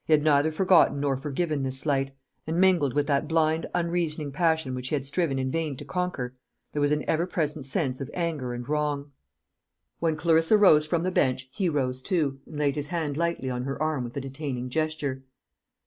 He 0.05 0.13
had 0.13 0.23
neither 0.23 0.51
forgotten 0.51 0.99
nor 0.99 1.15
forgiven 1.15 1.61
this 1.61 1.77
slight; 1.79 2.15
and 2.47 2.59
mingled 2.59 2.95
with 2.95 3.05
that 3.05 3.27
blind 3.27 3.67
unreasoning 3.75 4.31
passion, 4.31 4.73
which 4.73 4.87
he 4.89 4.95
had 4.95 5.05
striven 5.05 5.37
in 5.37 5.51
vain 5.51 5.77
to 5.77 5.85
conquer, 5.85 6.35
there 6.73 6.81
was 6.81 6.91
an 6.91 7.05
ever 7.07 7.27
present 7.27 7.67
sense 7.67 8.01
of 8.01 8.09
anger 8.15 8.51
and 8.55 8.67
wrong. 8.67 9.11
When 9.99 10.15
Clarissa 10.15 10.57
rose 10.57 10.87
from 10.87 11.03
the 11.03 11.11
bench, 11.11 11.49
he 11.51 11.69
rose 11.69 12.01
too, 12.01 12.39
and 12.47 12.57
laid 12.57 12.77
his 12.77 12.87
hand 12.87 13.15
lightly 13.15 13.51
on 13.51 13.65
her 13.65 13.79
arm 13.79 14.03
with 14.03 14.17
a 14.17 14.21
detaining 14.21 14.71
gesture. 14.71 15.21